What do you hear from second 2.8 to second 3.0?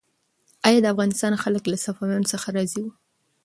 وو؟